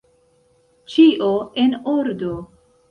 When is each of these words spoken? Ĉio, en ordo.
Ĉio, 0.95 1.31
en 1.67 1.79
ordo. 1.97 2.37